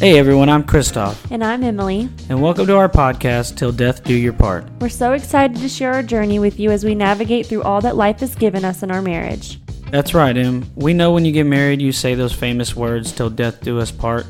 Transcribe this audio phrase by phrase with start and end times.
[0.00, 2.08] Hey everyone, I'm Christoph, And I'm Emily.
[2.30, 4.64] and welcome to our podcast, Till Death Do Your Part.
[4.80, 7.96] We're so excited to share our journey with you as we navigate through all that
[7.96, 9.60] life has given us in our marriage.
[9.90, 10.64] That's right, Em.
[10.74, 13.90] We know when you get married, you say those famous words, Till Death Do Us
[13.90, 14.24] Part.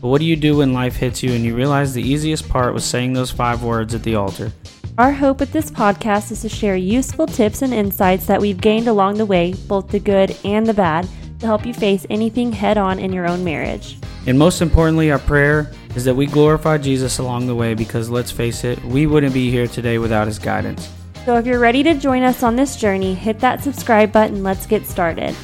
[0.00, 2.74] But what do you do when life hits you and you realize the easiest part
[2.74, 4.50] was saying those five words at the altar?
[4.98, 8.88] Our hope with this podcast is to share useful tips and insights that we've gained
[8.88, 11.08] along the way, both the good and the bad,
[11.38, 13.98] to help you face anything head on in your own marriage.
[14.26, 18.30] And most importantly, our prayer is that we glorify Jesus along the way because let's
[18.30, 20.88] face it, we wouldn't be here today without his guidance.
[21.24, 24.42] So if you're ready to join us on this journey, hit that subscribe button.
[24.42, 25.34] Let's get started.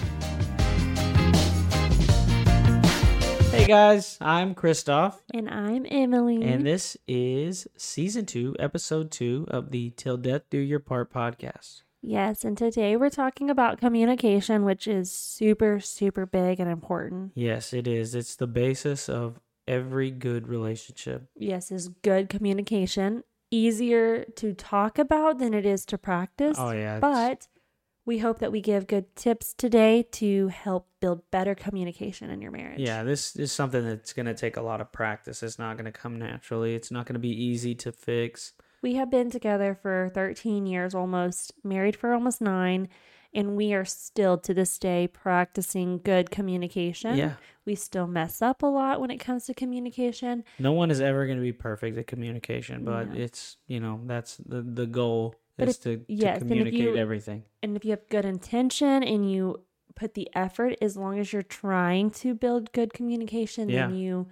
[3.50, 6.42] Hey guys, I'm Christoph, And I'm Emily.
[6.44, 11.82] and this is season two, episode two of the Till Death Do Your Part podcast.
[12.02, 17.32] Yes, and today we're talking about communication, which is super, super big and important.
[17.34, 18.14] Yes, it is.
[18.14, 21.28] It's the basis of every good relationship.
[21.36, 23.24] yes, is good communication.
[23.50, 26.56] Easier to talk about than it is to practice.
[26.58, 26.98] Oh, yeah.
[27.00, 27.48] But
[28.04, 32.50] we hope that we give good tips today to help build better communication in your
[32.50, 32.80] marriage.
[32.80, 35.42] Yeah, this is something that's going to take a lot of practice.
[35.42, 36.74] It's not going to come naturally.
[36.74, 38.52] It's not going to be easy to fix.
[38.82, 42.88] We have been together for 13 years almost, married for almost nine,
[43.34, 47.16] and we are still to this day practicing good communication.
[47.16, 47.34] Yeah.
[47.64, 50.44] We still mess up a lot when it comes to communication.
[50.58, 53.20] No one is ever going to be perfect at communication, but No.
[53.20, 56.80] it's, you know, that's the, the goal But is if- to, to yes, and communicate
[56.80, 57.44] you- everything.
[57.62, 59.62] And if you have good intention and you
[59.96, 64.28] put the effort, as long as you're trying to build good communication, then you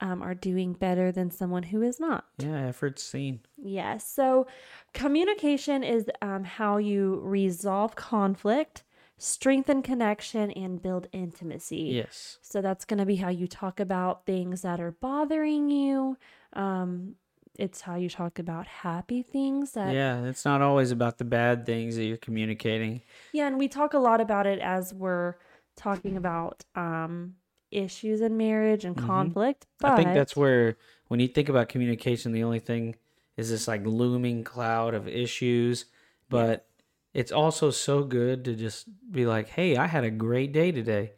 [0.00, 2.24] um, are doing better than someone who is not.
[2.38, 3.40] Yeah, effort's seen.
[3.56, 4.08] Yes.
[4.08, 4.46] So
[4.94, 8.84] communication is um, how you resolve conflict,
[9.16, 11.92] strengthen connection, and build intimacy.
[11.96, 12.38] Yes.
[12.42, 16.16] So that's going to be how you talk about things that are bothering you.
[16.52, 17.16] Um,
[17.58, 21.66] it's how you talk about happy things that Yeah, it's not always about the bad
[21.66, 23.02] things that you're communicating.
[23.32, 25.34] Yeah, and we talk a lot about it as we're
[25.76, 27.34] talking about um
[27.70, 29.06] issues in marriage and Mhm.
[29.06, 29.66] conflict.
[29.80, 30.76] But I think that's where,
[31.08, 32.96] when you think about communication, the only thing
[33.36, 35.86] is this like looming cloud of issues.
[36.28, 36.66] But
[37.14, 41.12] it's also so good to just be like, hey, I had a great day today.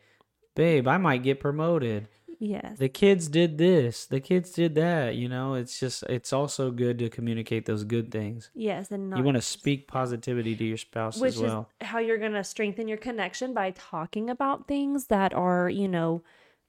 [0.54, 2.08] Babe, I might get promoted.
[2.40, 2.78] Yes.
[2.78, 4.06] The kids did this.
[4.06, 5.14] The kids did that.
[5.14, 8.50] You know, it's just, it's also good to communicate those good things.
[8.54, 11.68] Yes, and not you want to speak positivity to your spouse which as well.
[11.80, 15.86] is how you're going to strengthen your connection by talking about things that are, you
[15.86, 16.24] know,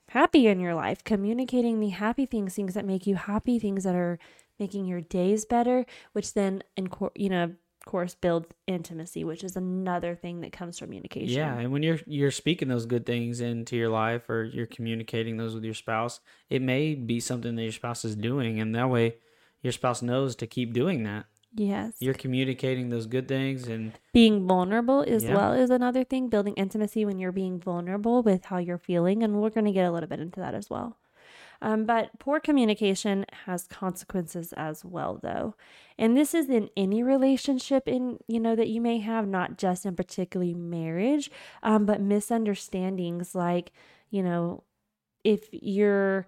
[0.10, 3.96] happy in your life, communicating the happy things, things that make you happy, things that
[3.96, 4.20] are
[4.60, 6.62] making your days better, which then,
[7.16, 7.54] you know,
[7.86, 11.36] course, builds intimacy, which is another thing that comes from communication.
[11.36, 15.38] Yeah, and when you're you're speaking those good things into your life or you're communicating
[15.38, 16.20] those with your spouse,
[16.50, 19.16] it may be something that your spouse is doing and that way
[19.62, 21.26] your spouse knows to keep doing that.
[21.54, 21.94] Yes.
[22.00, 25.36] You're communicating those good things and being vulnerable as Yeah.
[25.36, 29.42] well is another thing building intimacy when you're being vulnerable with how you're feeling and
[29.42, 30.98] we're going to get a little bit into that as well
[31.62, 35.56] um, but poor communication has consequences as well though.
[35.98, 39.86] And this is in any relationship in you know that you may have not just
[39.86, 41.30] in particularly marriage
[41.64, 43.72] um, but misunderstandings like
[44.10, 44.64] you know
[45.24, 46.28] if you're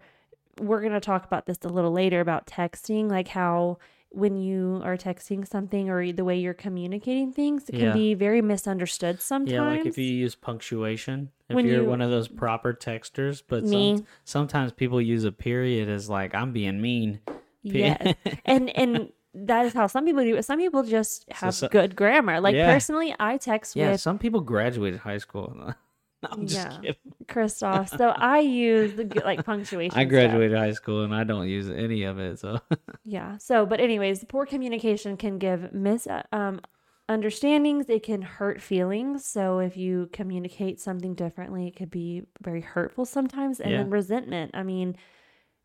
[0.59, 3.79] we're going to talk about this a little later about texting like how
[4.13, 7.93] when you are texting something or the way you're communicating things it can Yeah.
[7.93, 11.99] be very misunderstood sometimes yeah, like if you use punctuation, if When you're you- one
[12.01, 13.97] of those proper texters, but Me.
[13.97, 17.19] some, sometimes people use a period as like I'm being mean.
[17.63, 18.13] yes
[18.45, 21.95] and and that is how some people do it some people just have so- good
[21.95, 22.71] grammar like Yeah.
[22.73, 25.73] personally i text Yeah, with some people graduated high school.
[26.29, 26.77] No, I'm just Yeah.
[26.81, 26.95] kidding.
[27.27, 30.09] christoph so i use the good like punctuation I stuff.
[30.09, 32.59] graduated high school and I don't use any of it, so
[33.05, 33.37] Yeah.
[33.37, 36.61] So, but anyways, poor communication can give mis um
[37.09, 37.89] understandings.
[37.89, 39.25] It can hurt feelings.
[39.25, 43.59] So, if you communicate something differently, it could be very hurtful sometimes.
[43.59, 44.51] And then resentment.
[44.53, 44.95] I mean,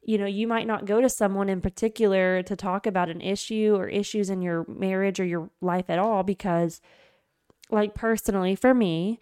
[0.03, 3.75] you know, you might not go to someone in particular to talk about an issue
[3.77, 6.81] or issues in your marriage or your life at all because,
[7.71, 9.21] like, personally, for me,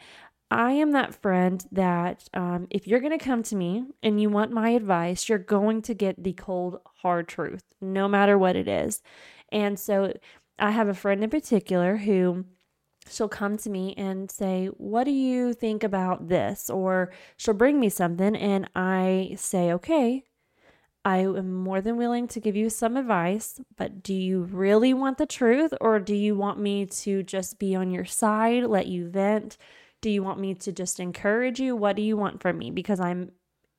[0.50, 4.30] I am that friend that um, if you're going to come to me and you
[4.30, 8.68] want my advice, you're going to get the cold, hard truth, no matter what it
[8.68, 9.02] is.
[9.50, 10.12] And so
[10.58, 12.44] I have a friend in particular who
[13.08, 16.70] she'll come to me and say, What do you think about this?
[16.70, 20.24] Or she'll bring me something, and I say, Okay.
[21.04, 25.18] I am more than willing to give you some advice, but do you really want
[25.18, 29.08] the truth or do you want me to just be on your side, let you
[29.08, 29.56] vent?
[30.06, 31.74] Do you want me to just encourage you?
[31.74, 32.70] What do you want from me?
[32.70, 33.32] Because I'm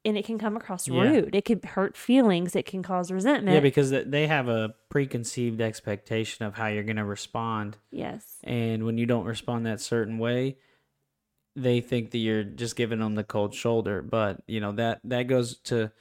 [0.03, 1.03] and it can come across Yeah.
[1.03, 1.33] rude.
[1.33, 2.53] It can hurt feelings.
[2.53, 3.56] It can cause resentment.
[3.56, 7.77] Yeah, because they have a preconceived expectation of how you're going to respond.
[7.91, 8.39] yes.
[8.44, 10.57] And when you don't respond that certain way,
[11.56, 14.01] they think that you're just giving them the cold shoulder.
[14.01, 15.94] But, you know, that, that goes to,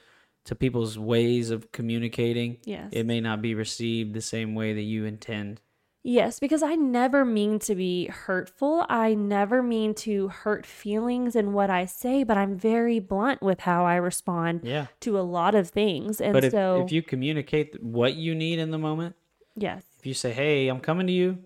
[0.46, 2.58] to people's ways of communicating.
[2.64, 2.88] Yes.
[2.90, 5.60] It may not be received the same way that you intend.
[6.08, 8.86] Yes, because I never mean to be hurtful.
[8.88, 13.60] I never mean to hurt feelings in what I say, but I'm very blunt with
[13.60, 14.86] how I respond Yeah.
[15.00, 16.20] to a lot of things.
[16.20, 19.16] And But if, so, if you communicate what you need in the moment,
[19.56, 19.82] yes.
[19.98, 21.38] if you say, "Hey, I'm coming to you.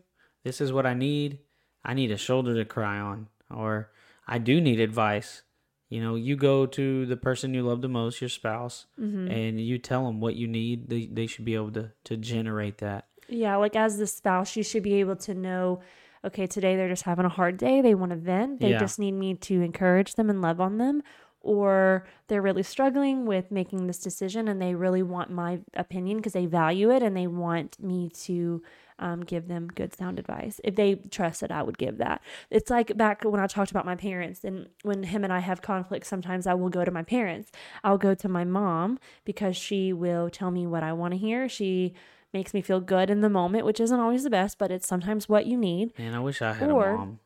[0.45, 1.39] This is what I need.
[1.83, 3.91] I need a shoulder to cry on, or
[4.29, 5.43] I do need advice."
[5.89, 9.27] You know, you go to the person you love the most, your spouse, Mm-hmm.
[9.29, 10.89] and you tell them what you need.
[10.91, 13.09] They they should be able to to generate that.
[13.31, 15.81] Yeah, like as the spouse, you should be able to know,
[16.25, 17.81] okay, today they're just having a hard day.
[17.81, 18.61] They want to vent.
[18.61, 18.79] They Yeah.
[18.79, 21.03] just need me to encourage them and love on them.
[21.43, 26.35] Or they're really struggling with making this decision and they really want my opinion because
[26.35, 28.63] they value it and they want me to
[28.99, 30.61] um, give them good sound advice.
[30.63, 32.21] If they trust that I would give that.
[32.51, 35.63] It's like back when I talked about my parents and when him and I have
[35.63, 37.51] conflict, sometimes I will go to my parents.
[37.83, 41.49] I'll go to my mom because she will tell me what I want to hear.
[41.49, 41.95] She
[42.33, 45.29] makes me feel good in the moment, which isn't always the best, but it's sometimes
[45.29, 45.99] what you need.
[45.99, 47.19] Man, I wish I had Or- a mom.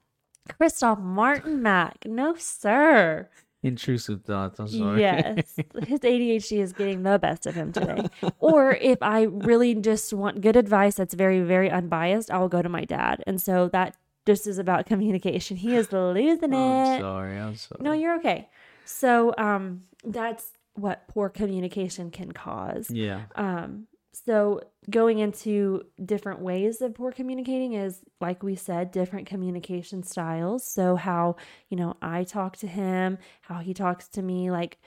[0.59, 3.29] Christoph Martin Mac, no sir.
[3.63, 4.59] Intrusive thoughts.
[4.61, 5.01] I'm sorry.
[5.01, 5.57] Yes,
[5.87, 8.07] his ADHD is getting the best of him today.
[8.41, 12.61] or if I really just want good advice that's very, very unbiased, I will go
[12.61, 13.25] to my dad.
[13.27, 13.97] And so that
[14.27, 15.57] just is about communication.
[15.57, 16.57] He is losing it.
[16.57, 17.01] I'm it.
[17.01, 17.39] sorry.
[17.39, 17.81] I'm sorry.
[17.83, 18.51] No, you're okay.
[18.85, 22.91] So um, that's what poor communication can cause.
[22.91, 23.23] Yeah.
[23.35, 30.03] Um, so going into different ways of poor communicating is, like we said, different communication
[30.03, 30.65] styles.
[30.65, 31.37] So how,
[31.69, 34.51] you know, I talk to him, how he talks to me.
[34.51, 34.79] Like,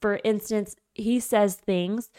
[0.00, 2.10] for instance, he says things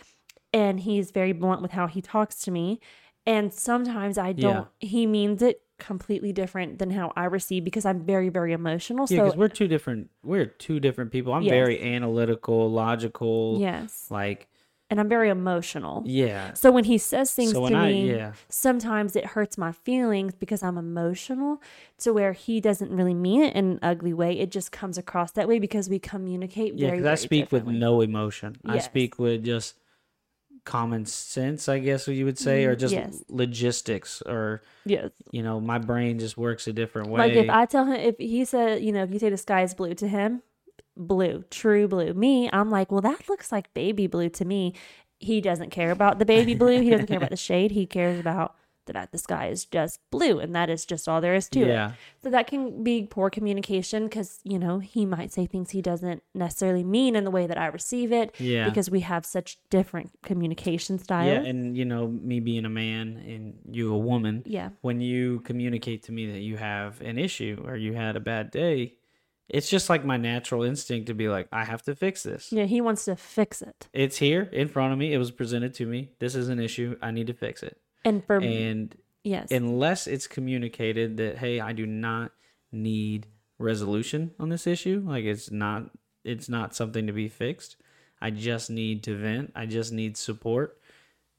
[0.52, 2.80] and he's very blunt with how he talks to me.
[3.26, 8.06] And sometimes I don't, he means it completely different than how I receive because I'm
[8.06, 9.06] very, very emotional.
[9.10, 10.10] Yeah, so, because we're two different.
[10.24, 11.34] We're two different people.
[11.34, 11.52] I'm Yes.
[11.52, 13.58] very analytical, logical.
[13.60, 14.08] yes.
[14.10, 14.48] Like,
[14.90, 16.04] And I'm very emotional.
[16.06, 16.54] yeah.
[16.54, 18.32] So when he says things So to I me, yeah.
[18.48, 21.62] sometimes it hurts my feelings because I'm emotional
[22.00, 24.40] to where he doesn't really mean it in an ugly way.
[24.40, 27.66] It just comes across that way because we communicate Yeah, very, because I speak with
[27.68, 28.56] no emotion.
[28.66, 29.76] I speak with just
[30.64, 33.24] common sense, I guess you would say, or Mhm, just yes.
[33.30, 35.12] logistics, or Yes.
[35.32, 37.28] you know, my brain just works a different way.
[37.28, 39.64] Like if I tell him, if he said, you know, if you say the sky
[39.64, 40.44] is blue to him,
[40.98, 42.14] blue, true blue.
[42.14, 44.74] Me, I'm like, well, that looks like baby blue to me.
[45.20, 46.82] He doesn't care about the baby blue.
[46.82, 47.72] He doesn't care about the shade.
[47.72, 48.56] He cares about
[48.86, 51.60] the fact the sky is just blue, and that is just all there is to
[51.60, 51.68] it.
[51.68, 51.92] yeah,
[52.24, 56.24] So that can be poor communication because, you know, he might say things he doesn't
[56.34, 60.12] necessarily mean in the way that I receive it yeah, because we have such different
[60.24, 61.28] communication styles.
[61.44, 64.70] yeah, and you know, me being a man and you a woman, Yeah.
[64.80, 68.52] when you communicate to me that you have an issue or you had a bad
[68.52, 68.94] day,
[69.50, 72.52] it's just like my natural instinct to be like, I have to fix this.
[72.52, 72.66] Yeah.
[72.66, 73.88] He wants to fix it.
[73.94, 75.14] It's here in front of me.
[75.14, 76.12] It was presented to me.
[76.20, 76.98] This is an issue.
[77.02, 77.80] I need to fix it.
[78.04, 78.96] And for, me And
[79.28, 79.52] yes.
[79.52, 82.32] unless it's communicated that hey i do not
[82.72, 83.28] need
[83.60, 85.90] resolution on this issue like it's not
[86.24, 87.76] it's not something to be fixed
[88.22, 90.80] i just need to vent i just need support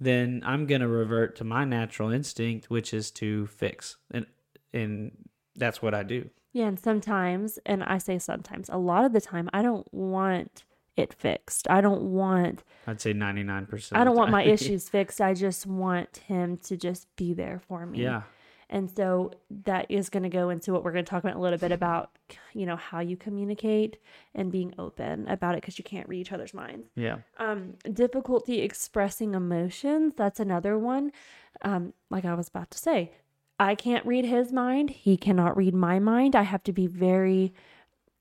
[0.01, 4.27] then i'm going to revert to my natural instinct which is to fix and
[4.73, 5.13] and
[5.57, 6.67] that's what i do yeah.
[6.67, 10.65] And sometimes, and I say sometimes, a lot of the time, I don't want
[10.97, 11.71] it fixed.
[11.71, 15.21] I don't want, i'd say 99% I don't want my issues fixed.
[15.21, 18.03] I just want him to just be there for me.
[18.03, 18.23] yeah
[18.69, 19.31] And so
[19.65, 21.71] that is going to go into what we're going to talk about a little bit
[21.73, 22.11] about,
[22.53, 23.99] you know, how you communicate
[24.35, 26.89] and being open about it because you can't read each other's minds.
[26.97, 30.15] yeah Um, difficulty expressing emotions.
[30.17, 31.13] That's another one.
[31.63, 33.13] Um, like I was about to say,
[33.59, 34.91] I can't read his mind.
[34.91, 36.37] He cannot read my mind.
[36.37, 37.53] I have to be very,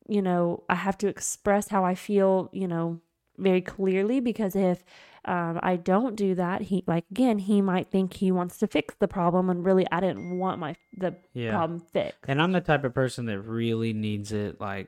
[0.08, 3.00] you know, I have to express how I feel, you know,
[3.38, 4.84] very clearly because if
[5.26, 8.96] um, I don't do that, he like again, he might think he wants to fix
[8.98, 12.18] the problem, and really, I didn't want my the yeah problem fixed.
[12.28, 14.88] and i'm the type of person that really needs it like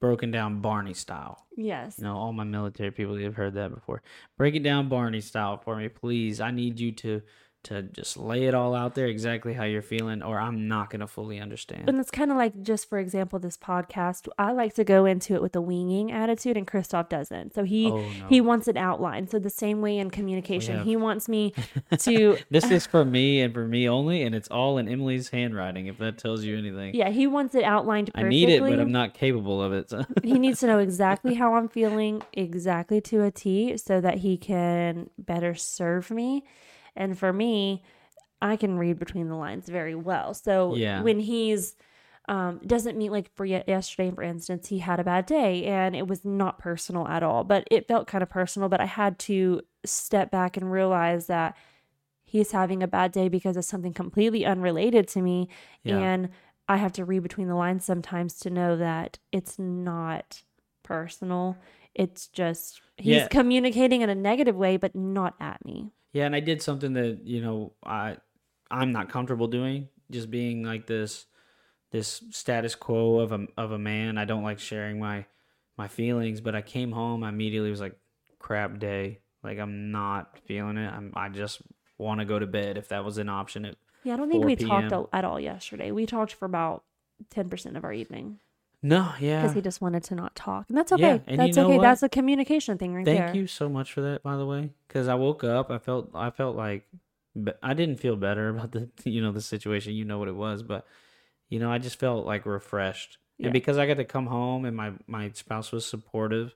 [0.00, 1.98] broken down barney style Yes.
[1.98, 4.02] You know, all my military people have heard that before.
[4.36, 6.40] Break it down Barney style for me, please.
[6.40, 7.22] I need you to
[7.64, 11.06] to just lay it all out there exactly how you're feeling, or I'm not gonna
[11.06, 11.88] fully understand.
[11.88, 14.28] And it's kind of like, just for example, this podcast.
[14.38, 17.54] I like to go into it with a winging attitude, and Christoph doesn't.
[17.54, 18.26] So he Oh, no.
[18.28, 19.28] he wants an outline.
[19.28, 21.52] So the same way in communication, have- he wants me
[21.98, 22.38] to.
[22.50, 25.86] This is for me and for me only, and it's all in Emily's handwriting.
[25.86, 28.92] If that tells you anything, yeah, he wants it outlined I need it, but I'm
[28.92, 29.90] not capable of it.
[29.90, 30.04] So.
[30.22, 34.36] he needs to know exactly how I'm feeling, exactly to a T, so that he
[34.36, 36.44] can better serve me.
[36.96, 37.82] And for me,
[38.42, 40.34] I can read between the lines very well.
[40.34, 41.02] So Yeah.
[41.02, 41.76] when he's
[42.26, 46.06] um, doesn't mean like for yesterday, for instance, he had a bad day and it
[46.08, 48.70] was not personal at all, but it felt kind of personal.
[48.70, 51.54] But I had to step back and realize that
[52.24, 55.50] he's having a bad day because of something completely unrelated to me.
[55.82, 55.98] Yeah.
[55.98, 56.30] And
[56.66, 60.42] I have to read between the lines sometimes to know that it's not
[60.82, 61.58] personal.
[61.94, 63.28] It's just he's Yeah.
[63.28, 65.92] communicating in a negative way, but not at me.
[66.14, 68.16] Yeah, and I did something that you know I
[68.70, 69.88] I'm not comfortable doing.
[70.10, 71.26] Just being like this
[71.90, 74.16] this status quo of a of a man.
[74.16, 75.26] I don't like sharing my
[75.76, 76.40] my feelings.
[76.40, 77.24] But I came home.
[77.24, 77.98] I immediately was like,
[78.38, 79.20] crap day.
[79.42, 80.86] Like I'm not feeling it.
[80.86, 81.60] I'm I just
[81.98, 82.78] want to go to bed.
[82.78, 85.06] If that was an option, it, Yeah, I don't think we talked p.m..
[85.12, 85.90] a- at all yesterday.
[85.90, 86.84] We talked for about
[87.34, 88.38] 10% of our evening
[88.84, 89.40] no, yeah.
[89.42, 90.66] because he just wanted to not talk.
[90.68, 91.02] And that's okay.
[91.02, 91.76] Yeah, and you that's know okay.
[91.78, 91.82] what?
[91.82, 93.26] That's a communication thing right Thank there.
[93.28, 94.70] Thank you so much for that, by the way.
[94.86, 96.86] Because I woke up, I felt, I felt like,
[97.62, 99.94] I didn't feel better about the, you know, the situation.
[99.94, 100.86] You know what it was, but,
[101.48, 103.46] you know, I just felt like refreshed, Yeah.
[103.46, 106.54] and because I got to come home and my my spouse was supportive,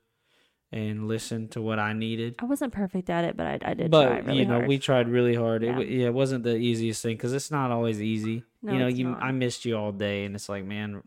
[0.70, 2.34] and listened to what I needed.
[2.38, 4.68] I wasn't perfect at it, but I, I did But try really you know, hard.
[4.68, 5.62] we tried really hard.
[5.62, 5.76] It, Yeah.
[5.76, 8.44] wa- yeah, it wasn't the easiest thing because it's not always easy.
[8.62, 9.22] No, you know, you not.
[9.22, 11.02] I missed you all day, and it's like, man,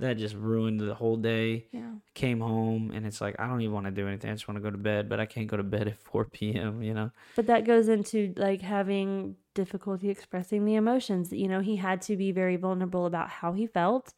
[0.00, 1.92] that just ruined the whole day yeah.
[2.14, 4.30] came home and it's like I don't even want to do anything.
[4.30, 6.24] I just want to go to bed, but I can't go to bed at 4
[6.26, 6.82] p.m.
[6.82, 7.10] You know?
[7.36, 11.32] But that goes into like having difficulty expressing the emotions.
[11.32, 14.12] You know, he had to be very vulnerable about how he felt.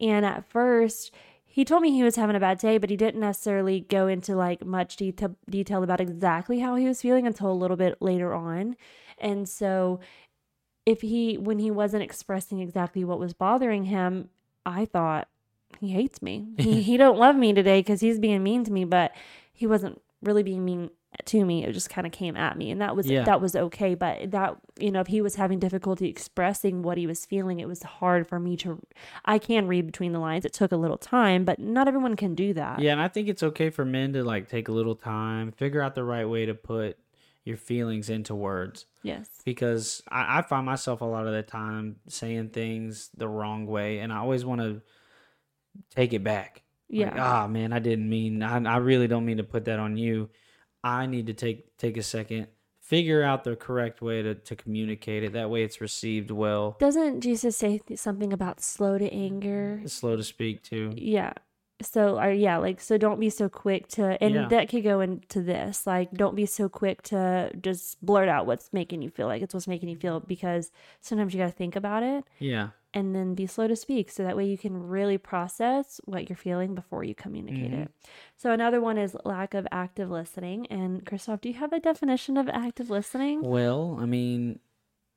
[0.00, 1.12] And at first,
[1.44, 4.34] he told me he was having a bad day, but he didn't necessarily go into
[4.34, 8.34] like much detail detail about exactly how he was feeling until a little bit later
[8.34, 8.76] on.
[9.18, 10.00] And so
[10.84, 14.28] if he when he wasn't expressing exactly what was bothering him,
[14.66, 15.28] I thought
[15.80, 16.46] he hates me.
[16.58, 19.12] He he don't love me today cuz he's being mean to me, but
[19.52, 20.90] he wasn't really being mean
[21.26, 21.62] to me.
[21.64, 23.24] It just kind of came at me and that was Yeah.
[23.24, 27.06] that was okay, but that you know, if he was having difficulty expressing what he
[27.06, 28.80] was feeling, it was hard for me to
[29.24, 30.44] I can read between the lines.
[30.44, 32.78] It took a little time, but not everyone can do that.
[32.78, 35.82] Yeah, and I think it's okay for men to like take a little time, figure
[35.82, 36.96] out the right way to put
[37.44, 38.86] your feelings into words.
[39.02, 39.28] Yes.
[39.44, 43.98] Because I, I find myself a lot of the time saying things the wrong way,
[43.98, 44.82] and I always want to
[45.90, 46.62] take it back.
[46.88, 47.06] Yeah.
[47.10, 48.42] Like, ah, man, I didn't mean.
[48.42, 50.28] I, I really don't mean to put that on you.
[50.84, 52.48] I need to take take a second,
[52.80, 55.32] figure out the correct way to, to communicate it.
[55.32, 56.76] That way, it's received well.
[56.78, 59.80] Doesn't Jesus say something about slow to anger?
[59.86, 60.92] Slow to speak too.
[60.96, 61.32] Yeah.
[61.82, 64.48] So, uh, yeah, like, so don't be so quick to, and Yeah.
[64.48, 65.86] that could go into this.
[65.86, 69.52] Like, don't be so quick to just blurt out what's making you feel like it's
[69.54, 70.70] what's making you feel because
[71.00, 72.70] sometimes you got to think about it Yeah.
[72.94, 74.10] and then be slow to speak.
[74.10, 77.82] So that way you can really process what you're feeling before you communicate Mhm.
[77.82, 77.90] it.
[78.36, 80.66] So, another one is lack of active listening.
[80.68, 83.42] And, Christoph, do you have a definition of active listening?
[83.42, 84.58] Well, I mean,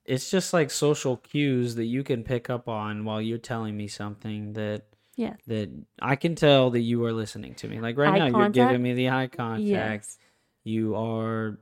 [0.05, 3.87] it's just like social cues that you can pick up on while you're telling me
[3.87, 4.83] something that
[5.15, 5.37] Yes.
[5.47, 5.69] that
[6.01, 7.79] I can tell that you are listening to me.
[7.79, 9.61] Like right Eye now, you're giving me the eye contact.
[9.63, 10.17] Yes.
[10.63, 11.57] You are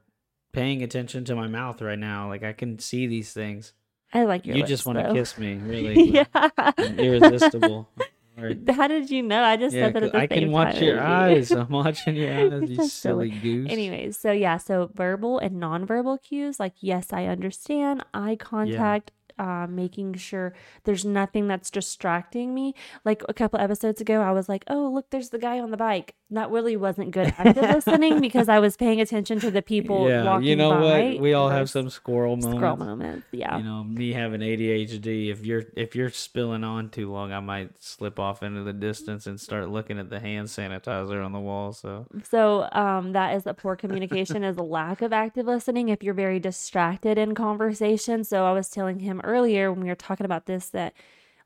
[0.54, 2.30] paying attention to my mouth right now.
[2.30, 3.74] Like I can see these things.
[4.14, 6.10] I like your you lips, just want to kiss me, really.
[6.12, 6.26] yeah.
[6.34, 7.90] I'm irresistible.
[8.36, 9.44] Or- How did you know?
[9.44, 11.52] I just yeah, said that at the I same can watch time your eyes.
[11.52, 13.30] I'm watching your eyes, you silly.
[13.30, 13.70] goose.
[13.72, 19.68] Anyways, so yeah, so verbal and nonverbal cues, like yes, I understand, eye contact, uh,
[19.70, 22.76] making sure there's nothing that's distracting me.
[23.06, 25.78] Like a couple episodes ago, I was like, oh, look, there's the guy on the
[25.78, 26.16] bike.
[26.34, 30.24] That really wasn't good active listening because I was paying attention to the people yeah,
[30.24, 30.80] walking you know by.
[31.12, 31.20] what?
[31.22, 32.58] We all have some squirrel moments.
[32.58, 33.28] scroll moments.
[33.32, 33.58] Yeah.
[33.58, 37.72] you know me having adhd if you're if you're spilling on too long i might
[37.84, 41.74] slip off into the distance and start looking at the hand sanitizer on the wall
[41.74, 46.04] so So um, that is a poor communication is a lack of active listening if
[46.04, 48.24] you're very distracted in conversation.
[48.24, 50.94] So I was telling him earlier when we were talking about this that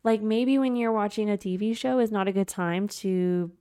[0.03, 3.51] like maybe when you're watching a TV show is not a good time to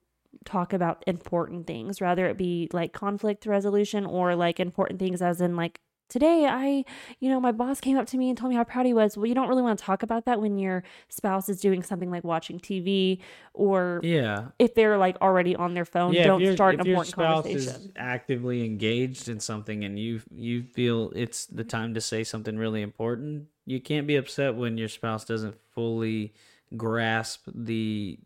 [0.44, 5.40] talk about important things, rather it be like conflict resolution or like important things as
[5.40, 6.84] in like today I,
[7.18, 9.16] you know, my boss came up to me and told me how proud he was.
[9.16, 12.12] Well, you don't really want to talk about that when your spouse is doing something
[12.12, 13.18] like watching TV
[13.54, 14.48] or Yeah.
[14.60, 17.44] if they're like already on their phone, Yeah, don't start if an your important spouse
[17.44, 17.82] conversation.
[17.82, 22.56] is actively engaged in something and you you feel it's the time to say something
[22.56, 26.34] really important, you can't be upset when your spouse doesn't fully
[26.76, 28.18] grasp the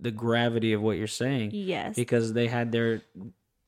[0.00, 1.94] the gravity of what you're saying yes.
[1.96, 3.02] because they had their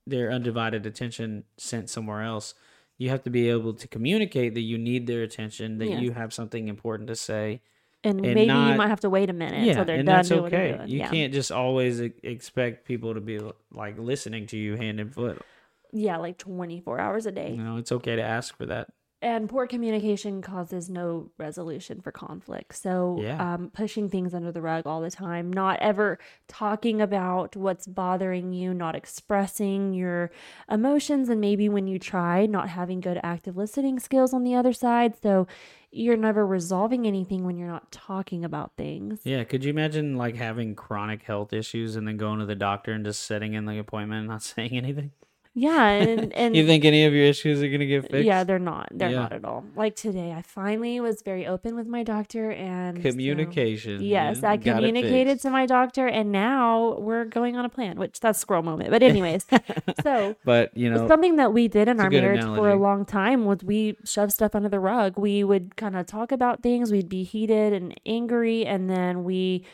[0.06, 2.54] their undivided attention sent somewhere else.
[2.98, 6.00] You have to be able to communicate that you need their attention, that Yes.
[6.02, 7.60] you have something important to say.
[8.04, 10.16] and, and maybe you might have to wait a minute yeah, until they're and done
[10.16, 10.84] that's doing what they're okay.
[10.86, 11.10] You yeah.
[11.10, 13.40] can't just always expect people to be
[13.72, 15.42] like listening to you hand and foot.
[15.92, 17.50] yeah, like 24 hours a day.
[17.50, 18.88] You know, it's okay to ask for that.
[19.22, 22.76] And poor communication causes no resolution for conflict.
[22.76, 23.54] So, Yeah.
[23.54, 26.18] um, pushing things under the rug all the time, not ever
[26.48, 30.30] talking about what's bothering you, not expressing your
[30.70, 34.74] emotions, and maybe when you try, not having good active listening skills on the other
[34.74, 35.14] side.
[35.22, 35.46] So,
[35.90, 39.20] you're never resolving anything when you're not talking about things.
[39.24, 42.92] Yeah, could you imagine like having chronic health issues and then going to the doctor
[42.92, 45.12] and just sitting in the appointment and not saying anything?
[45.58, 48.26] Yeah, and and you think any of your issues are gonna get uh, fixed?
[48.26, 48.88] Yeah, they're not.
[48.92, 49.20] They're Yeah.
[49.22, 49.64] not at all.
[49.74, 54.02] Like today, I finally was very open with my doctor and so- Communication.
[54.02, 57.98] yes, yeah, I communicated to my doctor, and now we're going on a plan.
[57.98, 58.90] Which that's squirrel moment.
[58.90, 59.46] But anyways,
[60.02, 63.46] so But you know, something that we did in our marriage for a long time
[63.46, 65.16] was we shoved stuff under the rug.
[65.18, 66.92] We would kind of talk about things.
[66.92, 69.64] We'd be heated and angry, and then we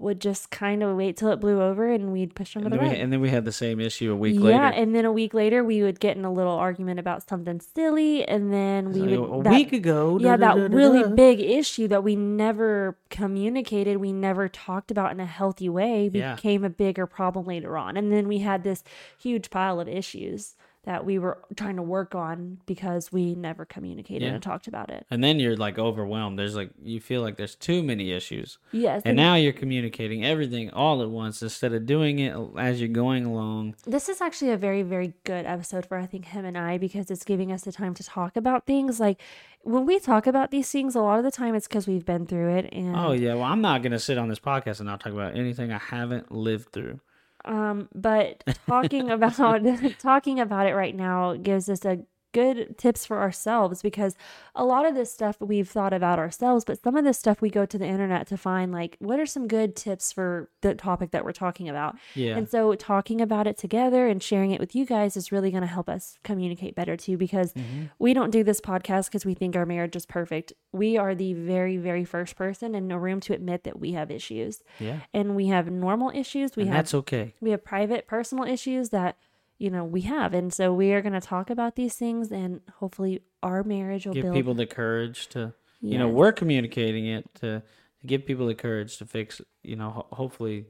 [0.00, 2.78] would just kind of wait till it blew over, and we'd push them and the
[2.78, 4.56] we, and then we had the same issue a week yeah, later.
[4.56, 7.60] Yeah, and then a week later, we would get in a little argument about something
[7.60, 10.18] silly, and then we Like, would oh, a that- week ago.
[10.18, 14.90] yeah, da, da, that da, really big issue that we never communicated, we never talked
[14.90, 16.34] about in a healthy way Yeah.
[16.34, 17.96] became a bigger problem later on.
[17.96, 18.82] And then we had this
[19.18, 24.24] huge pile of issues that we were trying to work on because we never communicated
[24.24, 24.32] Yeah.
[24.32, 25.04] and talked about it.
[25.10, 26.38] And then you're like overwhelmed.
[26.38, 28.56] There's like you feel like there's too many issues.
[28.72, 29.02] Yes.
[29.04, 33.26] And now you're communicating everything all at once instead of doing it as you're going
[33.26, 33.74] along.
[33.86, 37.10] This is actually a very, very good episode for I think him and I because
[37.10, 38.98] it's giving us the time to talk about things.
[38.98, 39.20] Like
[39.62, 42.24] when we talk about these things, a lot of the time it's because we've been
[42.26, 42.70] through it.
[42.72, 45.36] And Oh yeah, well I'm not gonna sit on this podcast and not talk about
[45.36, 47.00] anything I haven't lived through.
[47.44, 49.36] Um, but talking about
[49.98, 52.00] talking about it right now gives us a
[52.32, 54.14] good tips for ourselves because
[54.54, 57.50] a lot of this stuff we've thought about ourselves, but some of this stuff we
[57.50, 61.10] go to the internet to find like what are some good tips for the topic
[61.10, 61.96] that we're talking about.
[62.14, 62.36] Yeah.
[62.36, 65.62] And so talking about it together and sharing it with you guys is really going
[65.62, 67.86] to help us communicate better too because Mm-hmm.
[67.98, 70.52] we don't do this podcast because we think our marriage is perfect.
[70.72, 74.10] We are the very very first person in a room to admit that we have
[74.10, 74.62] issues.
[74.78, 75.00] yeah.
[75.12, 77.34] And we have normal issues, we and have that's okay.
[77.40, 79.16] we have private personal issues that
[79.60, 82.60] you know we have and so we are going to talk about these things and
[82.78, 87.24] hopefully our marriage will Give build people the courage to you know, we're communicating it
[87.36, 87.62] to,
[88.00, 90.66] to give people the courage to fix you know, ho- hopefully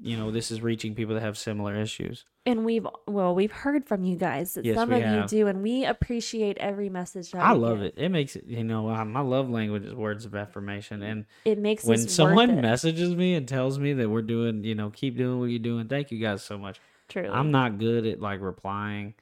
[0.00, 2.24] you know, this is reaching people that have similar issues.
[2.46, 5.30] and we've well we've heard from you guys that Yes, some of have.
[5.30, 7.86] you do and we appreciate every message that I love get.
[7.88, 7.94] it.
[7.98, 11.02] It makes it, you know, my love language is words of affirmation.
[11.02, 14.90] And it makes when someone messages me and tells me that we're doing, you know,
[14.90, 16.78] keep doing what you're doing, thank you guys so much.
[17.08, 19.14] Truly I'm not good at like replying,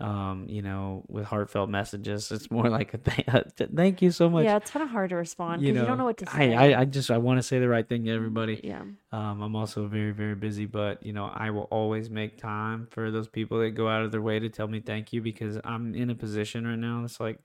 [0.00, 2.30] um, you know, with heartfelt messages.
[2.32, 4.44] It's more like a th- thank you so much.
[4.44, 6.28] yeah it's kind of hard to respond because you you, know, don't know what to
[6.28, 8.60] I, say I, I just I want to say the right thing to everybody.
[8.64, 12.88] yeah Um, I'm also very very busy, but you know I will always make time
[12.90, 15.58] for those people that go out of their way to tell me thank you because
[15.64, 17.04] I'm in a position right now.
[17.04, 17.38] It's like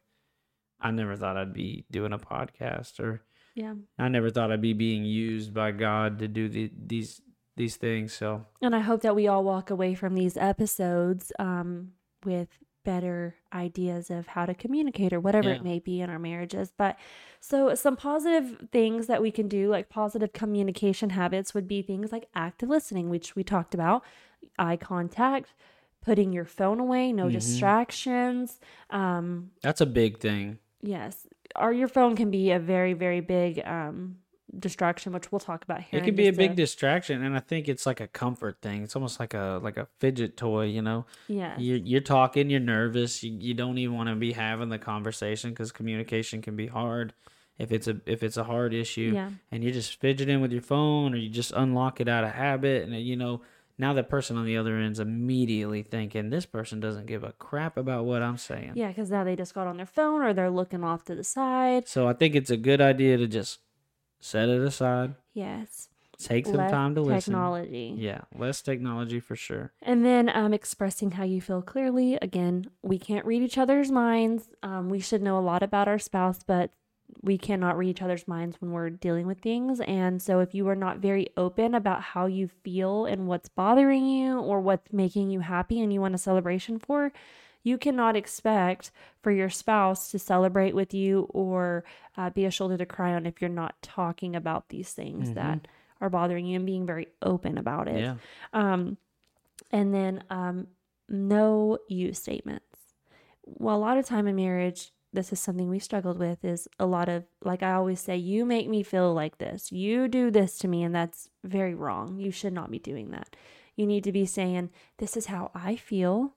[0.80, 3.22] I never thought I'd be doing a podcast, or
[3.56, 7.22] yeah I never thought I'd be being used by God to do the, these
[7.58, 8.14] these things.
[8.14, 11.92] So and i hope that we all walk away from these episodes um
[12.26, 12.48] with
[12.86, 15.56] better ideas of how to communicate or whatever Yeah.
[15.56, 16.98] it may be in our marriages but
[17.42, 22.12] so some positive things that we can do like positive communication habits would be things
[22.14, 24.04] like active listening which we talked about
[24.58, 25.54] eye contact
[26.02, 27.34] putting your phone away no Mhm.
[27.34, 30.58] distractions um that's a big thing.
[30.82, 34.18] yes or your phone can be a very very big um
[34.60, 37.68] distraction which we'll talk about here It can be a big distraction, and I think
[37.68, 38.84] it's like a comfort thing.
[38.84, 41.06] It's almost like a like a fidget toy, you know.
[41.28, 44.80] yeah You're you're talking, you're nervous, you, you don't even want to be having the
[44.80, 47.14] conversation because communication can be hard
[47.58, 50.62] if it's a if it's a hard issue, yeah and you're just fidgeting with your
[50.62, 53.42] phone or you just unlock it out of habit, and you know
[53.80, 57.78] now the person on the other end's immediately thinking this person doesn't give a crap
[57.78, 58.72] about what I'm saying.
[58.76, 61.24] yeah because now they just got on their phone or they're looking off to the
[61.24, 63.60] side So I think it's a good idea to just
[64.20, 65.16] set it aside.
[65.34, 65.90] Yes.
[66.20, 67.34] Take some less time to listen.
[67.34, 67.94] technology.
[67.96, 69.72] Yeah, less technology for sure.
[69.84, 72.18] And then um, expressing how you feel clearly.
[72.22, 74.50] Again, we can't read each other's minds.
[74.64, 76.72] Um, we should know a lot about our spouse, but
[77.22, 79.80] we cannot read each other's minds when we're dealing with things.
[79.82, 84.08] And so, if you are not very open about how you feel and what's bothering
[84.08, 87.12] you or what's making you happy and you want a celebration for,
[87.68, 91.84] you cannot expect for your spouse to celebrate with you or
[92.18, 95.36] uh, be a shoulder to cry on if you're not talking about these things Mhm.
[95.36, 95.68] that
[96.02, 98.00] are bothering you and being very open about it.
[98.02, 98.16] Yeah.
[98.54, 98.98] Um,
[99.72, 100.68] and then um,
[101.10, 102.64] no you statements.
[103.46, 106.44] Well, a lot of time in marriage, this is something we struggled with.
[106.46, 109.72] Is a lot of like I always say, you make me feel like this.
[109.72, 112.20] You do this to me, and that's very wrong.
[112.20, 113.36] You should not be doing that.
[113.76, 116.34] You need to be saying, "This is how I feel."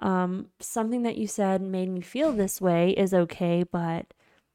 [0.00, 4.06] Um, something that you said made me feel this way is okay, but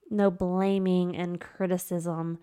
[0.09, 2.39] no blaming and criticism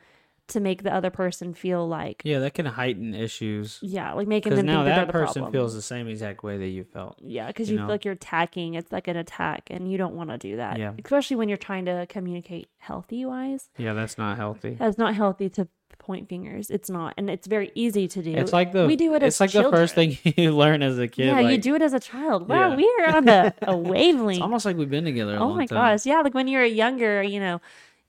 [0.49, 3.79] to make the other person feel like Yeah, that can heighten issues.
[3.83, 5.53] yeah, like making them now think that, that person problem.
[5.53, 7.19] feels the same exact way that you felt.
[7.23, 7.87] Yeah, because you you, know?
[7.87, 8.75] feel like you're attacking.
[8.75, 10.79] It's like an attack, and you don't want to do that.
[10.79, 10.93] Yeah.
[11.03, 13.71] Especially when you're trying to communicate healthy wise.
[13.79, 14.75] Yeah, that's not healthy.
[14.79, 15.69] That's not healthy to
[16.11, 16.71] point fingers.
[16.77, 18.33] It's not, and it's very easy to do.
[18.43, 21.07] It's like the we do it It's like the first thing you learn as a
[21.07, 21.27] kid.
[21.27, 22.49] yeah, you do it as a child.
[22.49, 22.77] Wow, Yeah.
[22.81, 23.77] we're on a, a
[24.35, 25.35] It's almost like we've been together.
[25.37, 25.79] A oh my time.
[25.79, 26.21] gosh, yeah.
[26.21, 27.61] Like when you're younger, you know,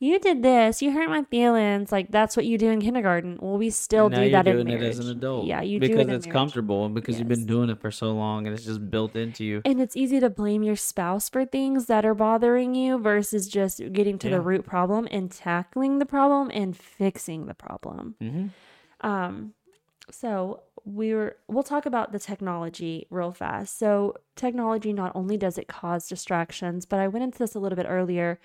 [0.01, 1.91] you did this, you hurt my feelings.
[1.91, 3.37] Like that's what you do in kindergarten.
[3.39, 4.83] Well, we still do you're that in doing marriage.
[4.83, 5.45] it as an adult.
[5.45, 6.33] Yeah, you do because it in it's marriage.
[6.33, 9.45] comfortable and because you've been doing it for so long and it's just built into
[9.45, 9.61] you.
[9.63, 13.79] And it's easy to blame your spouse for things that are bothering you versus just
[13.93, 14.37] getting to Yeah.
[14.37, 18.15] the root problem and tackling the problem and fixing the problem.
[18.19, 18.47] hmm
[19.01, 19.53] Um,
[20.09, 23.77] so we were we'll talk about the technology real fast.
[23.77, 27.75] So technology not only does it cause distractions, but I went into this a little
[27.75, 28.39] bit earlier.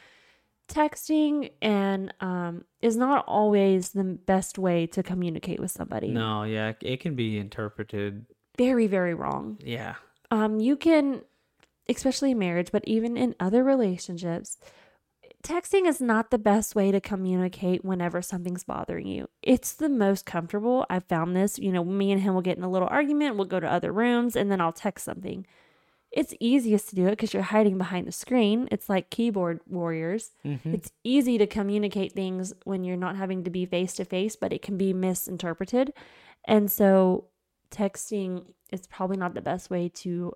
[0.68, 6.08] Texting and um, is not always the best way to communicate with somebody.
[6.08, 8.26] No, yeah, it can be interpreted.
[8.58, 9.58] Very, very wrong.
[9.62, 9.94] Yeah.
[10.30, 11.22] um, you can,
[11.88, 14.58] especially in marriage, but even in other relationships,
[15.42, 19.28] texting is not the best way to communicate whenever something's bothering you.
[19.42, 20.84] It's the most comfortable.
[20.90, 21.58] I've found this.
[21.58, 23.92] You know, me and him will get in a little argument, we'll go to other
[23.92, 25.46] rooms, and then I'll text something.
[26.12, 28.68] It's easiest to do it because you're hiding behind the screen.
[28.70, 30.30] It's like keyboard warriors.
[30.42, 34.34] hmm It's easy to communicate things when you're not having to be face to face,
[34.36, 35.92] but it can be misinterpreted.
[36.46, 37.28] And so
[37.70, 40.32] texting is probably not the best way to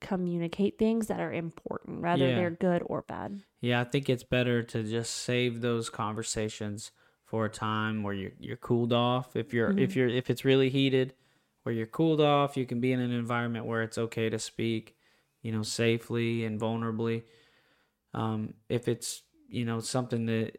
[0.00, 2.34] communicate things that are important, whether Yeah.
[2.34, 3.42] they're good or bad.
[3.60, 6.90] Yeah, I think it's better to just save those conversations
[7.26, 9.36] for a time where you're you're cooled off.
[9.36, 9.96] If you're if Mhm.
[9.96, 11.14] you're if it's really heated,
[11.62, 14.96] where you're cooled off, you can be in an environment where it's okay to speak,
[15.42, 17.22] you know, safely and vulnerably.
[18.14, 20.58] Um, if it's you know something that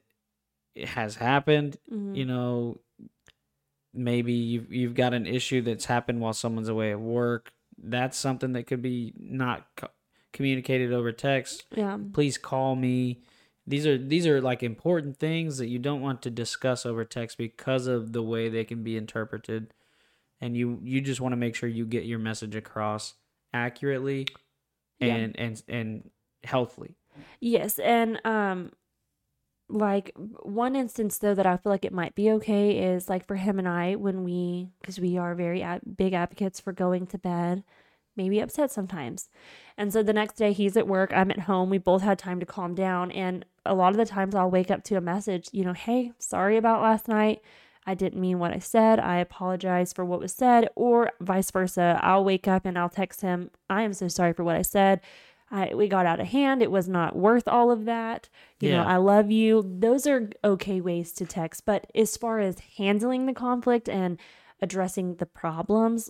[0.85, 2.15] has happened, Mhm.
[2.15, 2.79] you know,
[3.93, 7.51] maybe you've you've got an issue that's happened while someone's away at work.
[7.83, 9.87] That's something that could be not co-
[10.33, 11.97] communicated over text Yeah.
[12.13, 13.21] please call me
[13.67, 17.37] these are these are like important things that you don't want to discuss over text
[17.37, 19.73] because of the way they can be interpreted
[20.39, 23.15] and you you just want to make sure you get your message across
[23.53, 24.25] accurately
[25.01, 25.15] Yeah.
[25.15, 26.09] and and and
[26.43, 26.95] healthily
[27.39, 28.71] Yes, and um
[29.69, 33.35] like one instance though that I feel like it might be okay is like for
[33.35, 37.17] him and I when we because we are very ad- big advocates for going to
[37.17, 37.63] bed,
[38.15, 39.29] maybe upset sometimes.
[39.77, 42.39] And so the next day he's at work, I'm at home, we both had time
[42.41, 45.47] to calm down and a lot of the times I'll wake up to a message,
[45.53, 47.41] you know, hey, sorry about last night.
[47.85, 48.99] I didn't mean what I said.
[48.99, 51.99] I apologize for what was said, or vice versa.
[52.03, 55.01] I'll wake up and I'll text him, I am so sorry for what I said.
[55.53, 56.61] I, we got out of hand.
[56.61, 58.29] It was not worth all of that.
[58.61, 59.65] You know, I love you.
[59.79, 61.65] Those are okay ways to text.
[61.65, 64.17] But as far as handling the conflict and
[64.61, 66.09] addressing the problems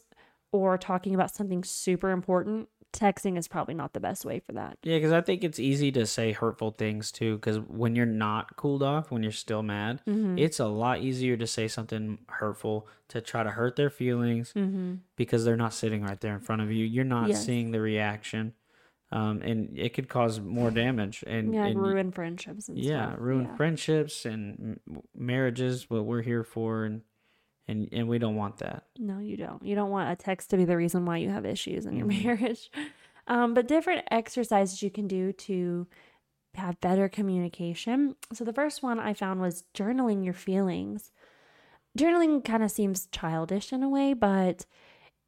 [0.52, 4.78] or talking about something super important, texting is probably not the best way for that.
[4.84, 8.56] yeah because i think it's easy to say hurtful things too because when you're not
[8.58, 10.38] cooled off when you're still mad Mm-hmm.
[10.38, 14.96] it's a lot easier to say something hurtful to try to hurt their feelings mm-hmm.
[15.16, 16.86] because they're not sitting right there in front of you.
[16.86, 17.46] You're not Yes.
[17.46, 18.54] seeing the reaction,
[19.12, 23.20] um, and it could cause more damage and, Yeah, and ruin friendships and yeah, stuff.
[23.20, 23.56] ruin Yeah.
[23.58, 24.80] friendships and
[25.14, 25.90] marriages.
[25.90, 27.02] What we're here for, and
[27.68, 28.84] and and we don't want that.
[28.98, 29.64] No, you don't.
[29.64, 32.08] You don't want a text to be the reason why you have issues in your
[32.08, 32.24] Mhm.
[32.24, 32.70] marriage.
[33.28, 35.88] Um, but different exercises you can do to
[36.56, 38.16] have better communication.
[38.34, 41.12] So the first one I found was journaling your feelings.
[41.98, 44.66] Journaling kind of seems childish in a way, but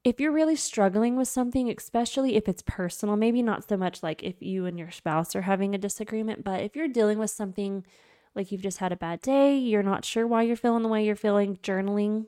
[0.03, 4.23] if you're really struggling with something, especially if it's personal, maybe not so much like
[4.23, 7.85] if you and your spouse are having a disagreement, but if you're dealing with something
[8.35, 11.05] like you've just had a bad day, you're not sure why you're feeling the way
[11.05, 12.25] you're feeling, journaling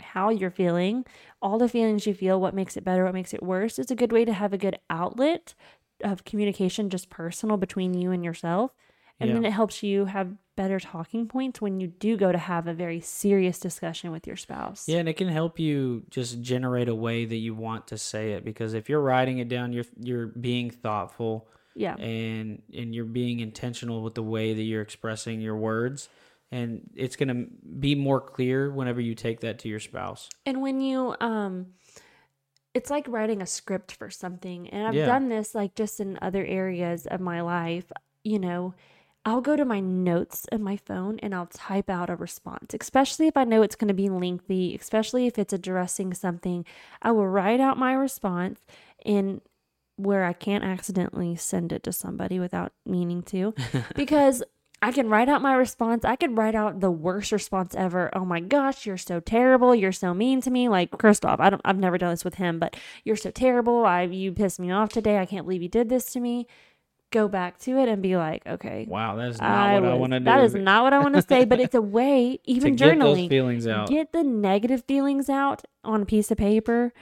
[0.00, 1.04] how you're feeling,
[1.42, 3.78] all the feelings you feel, what makes it better, what makes it worse.
[3.78, 5.54] It's a good way to have a good outlet
[6.02, 8.74] of communication, just personal between you and yourself.
[9.18, 9.34] And Yeah.
[9.34, 12.72] then it helps you have better talking points when you do go to have a
[12.72, 14.88] very serious discussion with your spouse.
[14.88, 18.32] Yeah, and it can help you just generate a way that you want to say
[18.32, 21.94] it because if you're writing it down, you're you're being thoughtful Yeah.
[21.96, 26.08] and and you're being intentional with the way that you're expressing your words
[26.52, 27.46] and it's going to
[27.78, 30.28] be more clear whenever you take that to your spouse.
[30.44, 31.66] And when you um
[32.74, 34.68] it's like writing a script for something.
[34.70, 35.06] And I've Yeah.
[35.06, 37.90] done this like just in other areas of my life,
[38.22, 38.74] you know,
[39.24, 43.26] I'll go to my notes in my phone and I'll type out a response, especially
[43.26, 46.64] if I know it's going to be lengthy, especially if it's addressing something.
[47.02, 48.60] I will write out my response
[49.04, 49.42] in
[50.04, 53.54] where I can't accidentally send it to somebody without meaning to
[53.94, 54.42] because
[54.82, 56.04] I can write out my response.
[56.04, 58.10] I could write out the worst response ever.
[58.16, 59.74] Oh my gosh, you're so terrible.
[59.74, 60.68] You're so mean to me.
[60.68, 63.84] Like Christoph, I don't I've never done this with him, but you're so terrible.
[63.84, 65.18] I you pissed me off today.
[65.18, 66.46] I can't believe you did this to me.
[67.12, 68.86] Go back to it and be like, okay.
[68.88, 70.24] Wow, that's not what I want to do.
[70.26, 73.00] That is not what I want to say, but it's a way, to even get
[73.00, 73.88] those journaling, feelings out.
[73.88, 76.92] get the negative feelings out on a piece of paper.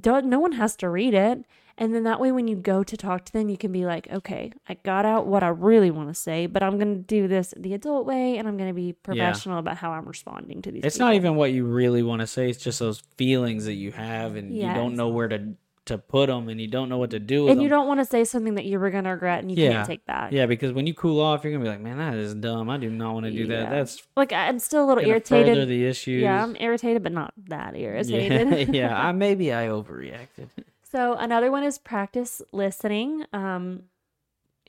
[0.00, 1.44] Don't, no one has to read it.
[1.80, 4.10] And then that way, when you go to talk to them, you can be like,
[4.10, 7.28] okay, I got out what I really want to say, but I'm going to do
[7.28, 10.72] this the adult way and I'm going to be professional about how I'm responding to
[10.72, 11.06] these it's people.
[11.06, 12.50] not even what you really want to say.
[12.50, 15.54] It's just those feelings that you have, and you don't know where to
[15.88, 17.62] to put them, and you don't know what to do with And them.
[17.64, 19.72] you don't want to say something that you were going to regret and you Yeah.
[19.72, 20.32] can't take back.
[20.32, 22.70] yeah, because when you cool off, you're gonna be like, "Man, that is dumb.
[22.70, 23.68] I do not want to do that.
[23.70, 25.48] That's Like, I'm still a little irritated.
[25.54, 28.74] further the issues." Yeah, I'm irritated, but not that yeah, irritated.
[28.74, 28.96] yeah.
[29.08, 30.48] I maybe I overreacted.
[30.82, 33.24] So another one is practice listening.
[33.32, 33.82] Um,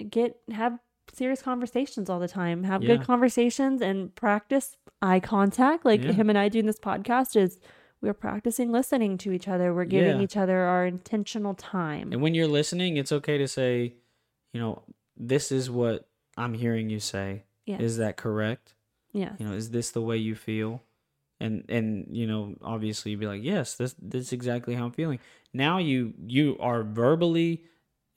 [0.09, 0.79] get have
[1.13, 2.63] serious conversations all the time.
[2.63, 2.97] Have Yeah.
[2.97, 5.85] good conversations and practice eye contact.
[5.85, 6.11] Like Yeah.
[6.13, 7.59] him and I doing this podcast is
[8.01, 9.73] we're practicing listening to each other.
[9.73, 10.23] We're giving Yeah.
[10.23, 12.11] each other our intentional time.
[12.13, 13.95] And when you're listening, it's okay to say,
[14.53, 14.83] you know,
[15.17, 16.07] this is what
[16.37, 17.43] I'm hearing you say.
[17.65, 17.81] Yes.
[17.81, 18.73] Is that correct?
[19.11, 19.33] Yeah.
[19.37, 20.81] You know, is this the way you feel?
[21.41, 24.91] And and you know, obviously you'd be like, yes, this this is exactly how I'm
[24.91, 25.19] feeling.
[25.53, 27.63] Now you you are verbally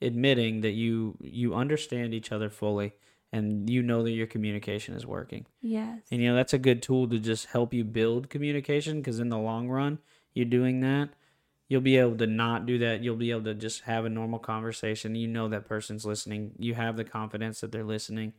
[0.01, 2.93] admitting that you you understand each other fully
[3.33, 5.45] and you know that your communication is working.
[5.61, 5.99] Yes.
[6.11, 9.27] And you know, that's a good tool to just help you build communication because in
[9.29, 9.97] the long run,
[10.33, 11.09] you're doing that.
[11.67, 13.01] You'll be able to not do that.
[13.03, 15.15] You'll be able to just have a normal conversation.
[15.15, 16.51] You know that person's listening.
[16.59, 18.33] You have the confidence that they're listening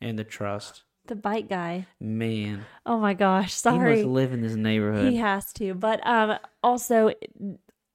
[0.00, 0.84] and the trust.
[1.06, 1.86] The bike guy.
[2.00, 3.52] Man, Oh my gosh.
[3.54, 3.96] sorry.
[3.98, 5.12] he must live in this neighborhood.
[5.12, 5.74] He has to.
[5.74, 7.12] But um also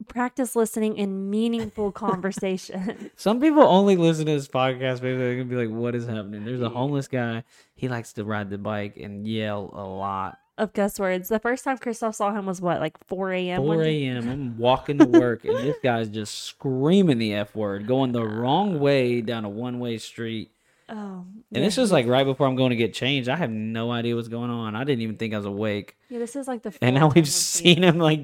[0.03, 3.11] practice listening in meaningful conversation.
[3.15, 5.01] Some people only listen to this podcast.
[5.01, 7.43] Maybe they're gonna be like, "What is happening?" There's a homeless guy.
[7.75, 10.37] He likes to ride the bike and yell a lot.
[10.57, 11.29] of cuss words.
[11.29, 13.57] The first time Christoph saw him was what, like 4 a.m.
[13.63, 14.29] 4 a.m.
[14.29, 18.79] I'm walking to work, and this guy's just screaming the f word, going the wrong
[18.79, 20.51] way down a one way street.
[20.89, 23.29] Oh, And this was like right before I'm going to get changed.
[23.29, 24.75] I have no idea what's going on.
[24.75, 25.95] I didn't even think I was awake.
[26.09, 26.19] yeah.
[26.19, 26.73] This is like the.
[26.81, 28.21] And now we've seen him like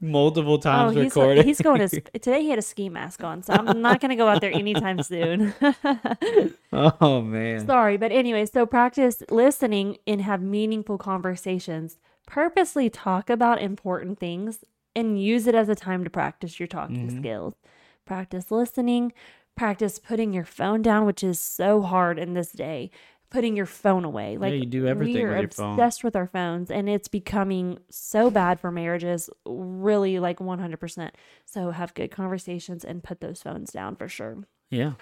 [0.00, 1.44] multiple Oh, times he's recording.
[1.44, 2.42] he's going to today.
[2.42, 5.02] He had a ski mask on, so I'm not going to go out there anytime
[5.02, 5.54] soon.
[6.72, 7.66] oh man.
[7.66, 11.98] Sorry, but anyway, so practice listening and have meaningful conversations.
[12.26, 17.08] Purposely talk about important things and use it as a time to practice your talking
[17.08, 17.18] Mhm.
[17.20, 17.54] skills.
[18.06, 19.12] Practice listening,
[19.56, 22.90] practice putting your phone down, which is so hard in this day.
[23.30, 24.36] Putting your phone away.
[24.36, 25.72] Like you do everything we are with your phone.
[25.74, 31.10] obsessed with our phones and it's becoming so bad for marriages, really like 100%.
[31.44, 34.38] So have good conversations and put those phones down for sure.
[34.70, 34.94] Yeah.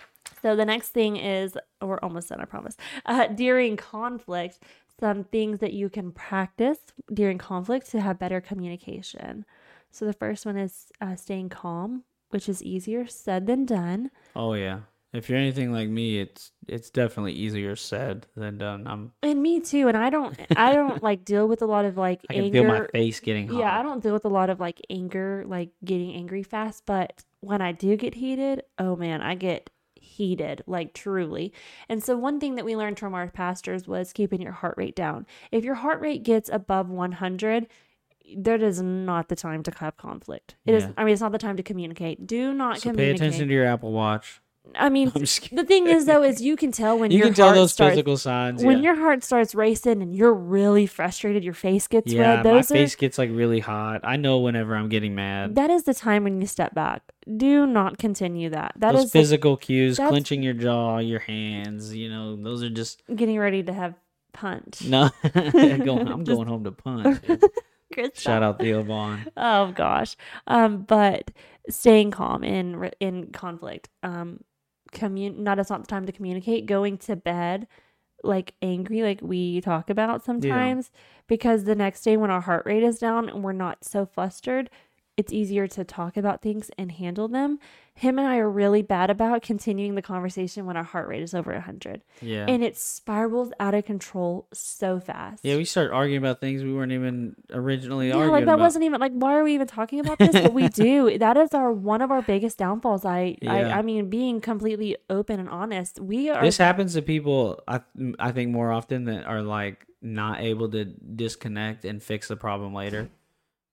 [0.42, 2.76] So the next thing is, we're almost done, I promise.
[3.06, 4.58] Uh, during conflict,
[5.00, 6.78] some things that you can practice
[7.12, 9.44] during conflict to have better communication.
[9.90, 14.10] So the first one is uh, staying calm, which is easier said than done.
[14.36, 14.80] Oh yeah.
[15.12, 18.86] If you're anything like me, it's it's definitely easier said than done.
[18.86, 19.88] I'm And me too.
[19.88, 22.62] And I don't, I don't like deal with a lot of like I can anger.
[22.62, 23.58] feel my face getting hot.
[23.58, 26.84] Yeah, I don't deal with a lot of like anger, like getting angry fast.
[26.84, 31.52] But when I do get heated, oh man, I get heated, like truly.
[31.88, 34.96] And so, one thing that we learned from our pastors was keeping your heart rate
[34.96, 35.26] down.
[35.50, 37.66] If your heart rate gets above 100,
[38.36, 40.56] that is not the time to have conflict.
[40.66, 40.84] It is.
[40.84, 40.92] Yeah.
[40.96, 42.26] I mean, it's not the time to communicate.
[42.26, 44.40] Do not So pay attention to your Apple Watch.
[44.74, 47.54] I mean, just the thing is though, is you can tell when You can tell
[47.54, 48.62] those starts physical signs.
[48.62, 48.84] when yeah.
[48.84, 52.44] your heart starts racing and you're really frustrated, your face gets yeah, red.
[52.44, 54.00] my Those are face gets like really hot.
[54.04, 55.54] I know whenever I'm getting mad.
[55.56, 57.02] that is the time when you step back.
[57.36, 58.72] Do not continue that.
[58.76, 61.94] That those is like physical cues, clenching your jaw, your hands.
[61.94, 63.94] You know, those are just getting ready to have
[64.32, 64.84] punch.
[64.84, 65.10] no.
[65.34, 67.18] going, I'm Just- going home to punch.
[68.14, 69.26] Shout out Theo Von.
[69.36, 70.16] Oh gosh.
[70.46, 71.30] Um, but
[71.68, 73.88] staying calm in in conflict.
[74.02, 74.40] Um,
[74.92, 76.66] commun not it's not the time to communicate.
[76.66, 77.66] Going to bed
[78.24, 80.90] like angry, like we talk about sometimes,
[81.28, 84.70] because the next day when our heart rate is down and we're not so flustered,
[85.18, 87.58] it's easier to talk about things and handle them.
[87.94, 91.34] Him and I are really bad about continuing the conversation when our heart rate is
[91.34, 92.02] over 100.
[92.22, 92.46] Yeah.
[92.48, 95.44] And it spirals out of control so fast.
[95.44, 98.62] yeah, we start arguing about things we weren't even originally Yeah, arguing like that about.
[98.62, 100.30] wasn't even like why are we even talking about this?
[100.30, 101.18] But we do.
[101.18, 103.04] That is our one of our biggest downfalls.
[103.04, 103.52] I Yeah.
[103.52, 105.98] I, I mean being completely open and honest.
[105.98, 107.80] We are this happens to people I
[108.20, 112.72] I think more often that are like not able to disconnect and fix the problem
[112.72, 113.08] later.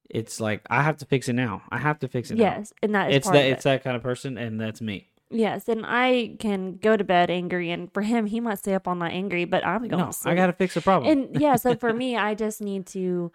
[0.10, 1.64] It's like I have to fix it now.
[1.70, 2.44] I have to fix it now.
[2.44, 4.82] yes, and that is It's part that of it's that kind of person and that's
[4.82, 5.08] me.
[5.32, 8.88] Yes, and I can go to bed angry, and for him, he might stay up
[8.88, 10.32] all night angry, but I'm going No, to sleep.
[10.32, 11.12] I got to fix the problem.
[11.12, 13.32] and yeah, so for me, I just need to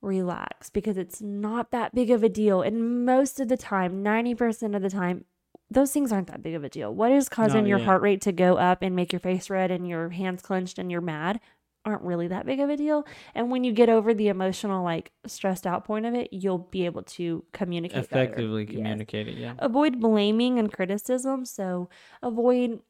[0.00, 2.62] relax because it's not that big of a deal.
[2.62, 5.24] And most of the time, 90% of the time,
[5.70, 6.94] those things aren't that big of a deal.
[6.94, 7.84] What is causing your yeah.
[7.84, 10.90] heart rate to go up and make your face red and your hands clenched and
[10.90, 11.40] you're mad
[11.88, 13.06] aren't really that big of a deal.
[13.34, 16.84] And when you get over the emotional, like stressed out point of it, you'll be
[16.84, 18.22] able to communicate better.
[18.24, 18.74] Effectively Yes.
[18.76, 19.54] communicate it, yeah.
[19.58, 21.44] Avoid blaming and criticism.
[21.44, 21.88] So
[22.22, 22.80] avoid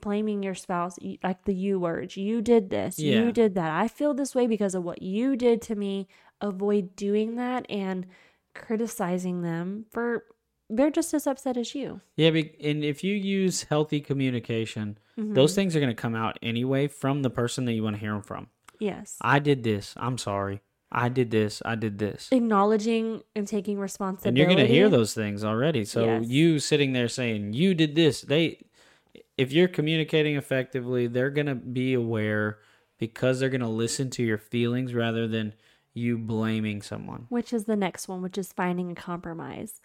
[0.00, 3.18] blaming your spouse like the you words you did this Yeah.
[3.22, 6.06] you did that i feel this way because of what you did to me
[6.40, 8.06] avoid doing that and
[8.54, 10.26] criticizing them for
[10.68, 15.34] they're just as upset as you Yeah, and if you use healthy communication, Mm-hmm.
[15.34, 18.00] those things are going to come out anyway from the person that you want to
[18.00, 18.48] hear them from.
[18.78, 19.94] yes I did this.
[19.96, 20.60] I'm sorry.
[20.92, 21.62] I did this.
[21.64, 22.28] I did this.
[22.32, 25.84] acknowledging and taking responsibility And you're going to hear those things already.
[25.84, 26.28] So Yes.
[26.28, 28.64] you sitting there saying you did this, they
[29.38, 32.58] if you're communicating effectively, they're going to be aware
[32.98, 35.54] because they're going to listen to your feelings rather than
[35.94, 37.26] you blaming someone.
[37.30, 39.80] which is the next one, which is finding a compromise.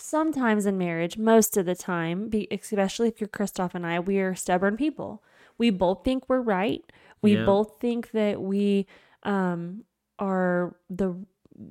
[0.00, 4.18] Sometimes in marriage, most of the time, be, especially if you're Christoph and I, we
[4.18, 5.22] are stubborn people.
[5.58, 6.82] We both think we're right.
[7.22, 7.44] We Yeah.
[7.44, 8.86] both think that we
[9.24, 9.84] um,
[10.18, 11.14] are the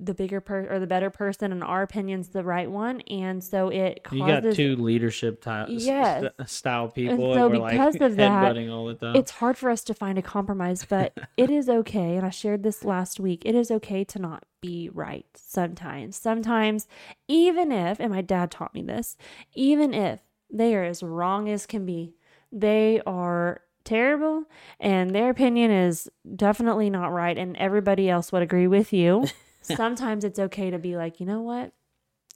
[0.01, 3.01] the bigger per or the better person, and our opinion's the right one.
[3.01, 6.25] And so it causes You got two leadership ty- Yes.
[6.37, 9.15] st- style people so and we're because like of that, all the time.
[9.15, 12.15] it's hard for us to find a compromise, but it is okay.
[12.15, 13.41] And I shared this last week.
[13.45, 16.15] It is okay to not be right sometimes.
[16.17, 16.87] Sometimes,
[17.27, 19.17] even if, and my dad taught me this,
[19.55, 20.21] even if
[20.51, 22.13] they are as wrong as can be,
[22.51, 24.43] they are terrible
[24.79, 29.25] and their opinion is definitely not right, and everybody else would agree with you.
[29.77, 31.71] sometimes it's okay to be like, you know what?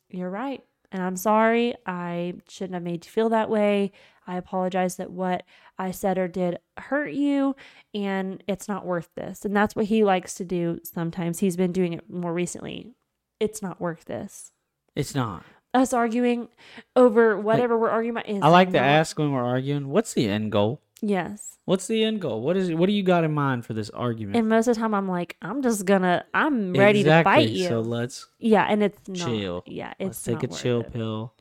[0.10, 0.64] You're right.
[0.92, 1.76] And I'm sorry.
[1.86, 3.92] I shouldn't have made you feel that way.
[4.28, 5.44] I apologize that what
[5.78, 7.56] I said or did hurt you,
[7.94, 9.44] and it's not worth this.
[9.44, 11.40] And that's what he likes to do sometimes.
[11.40, 12.94] He's been doing it more recently.
[13.40, 14.52] It's not worth this.
[14.96, 15.44] it's not.
[15.74, 16.50] Us arguing
[16.96, 20.30] over whatever we're arguing about is I like to ask when we're arguing, what's the
[20.30, 20.80] end goal?
[21.06, 21.58] Yes.
[21.66, 22.40] What's the end goal?
[22.42, 24.38] What is what do you got in mind for this argument?
[24.38, 27.68] And most of the time I'm like, I'm just gonna I'm ready to fight you.
[27.68, 29.64] So let's yeah, and it's not chill.
[29.66, 30.94] yeah, let's it's take not a chill it.
[30.94, 31.34] pill.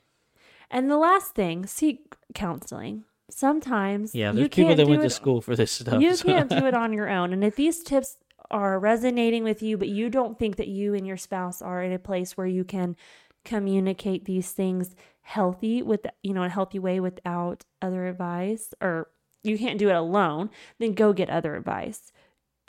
[0.69, 3.05] And the last thing, seek counseling.
[3.31, 6.03] Sometimes Yeah, there's people that went to school for this stuff.
[6.03, 7.33] You so- can't do it on your own.
[7.33, 8.17] And if these tips
[8.51, 11.93] are resonating with you, but you don't think that you and your spouse are in
[11.93, 12.97] a place where you can
[13.45, 19.09] communicate these things healthy with you know in a healthy way without other advice or
[19.43, 22.13] you can't do it alone, then go get other advice.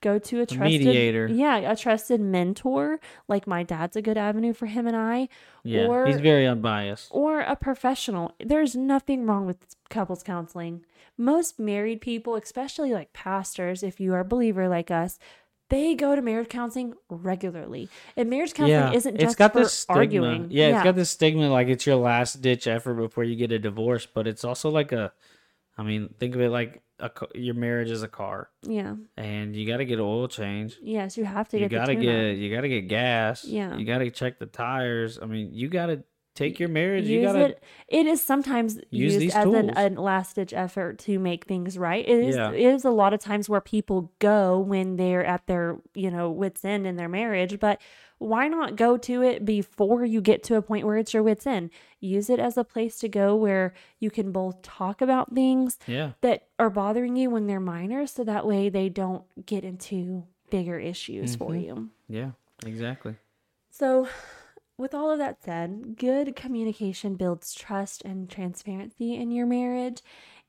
[0.01, 1.27] Go to a trusted mediator.
[1.27, 2.99] Yeah, a trusted mentor.
[3.29, 5.29] Like my dad's a good avenue for him and I
[5.63, 7.07] yeah, or- he's very unbiased.
[7.11, 8.35] or a professional.
[8.43, 10.83] There's nothing wrong with couples counseling.
[11.17, 15.19] Most married people, especially like pastors, if you are a believer like us,
[15.69, 17.87] they go to marriage counseling regularly.
[18.17, 19.99] And marriage counseling yeah, isn't just it's got for this stigma.
[19.99, 20.47] arguing.
[20.51, 23.59] Yeah, it's got this stigma like it's your last ditch effort before you get a
[23.59, 25.13] divorce, but it's also like a,
[25.77, 28.95] I mean, think of it like a, your marriage is a car, yeah.
[29.17, 30.77] and you got to get oil change.
[30.81, 33.43] Yes, you have to You got to get you got to get gas.
[33.43, 33.75] Yeah.
[33.75, 35.19] you got to check the tires.
[35.21, 36.03] I mean, you got to
[36.35, 37.05] take your marriage.
[37.05, 37.63] you use got to it.
[37.87, 42.07] It is sometimes use used as an, an last ditch effort to make things right.
[42.07, 42.35] It is.
[42.35, 42.51] Yeah.
[42.51, 46.29] It is a lot of times where people go when they're at their you know
[46.31, 47.81] wits end in their marriage, but
[48.19, 51.45] why not go to it before you get to a point where it's your wits
[51.45, 51.69] end?
[51.99, 56.11] Use it as a place to go where you can both talk about things yeah.
[56.21, 60.79] that are bothering you when they're minor, so that way they don't get into bigger
[60.79, 61.63] issues for Mhm.
[61.63, 61.89] you.
[62.07, 62.31] Yeah,
[62.65, 63.15] exactly.
[63.69, 64.07] So,
[64.77, 70.01] with all of that said, good communication builds trust and transparency in your marriage.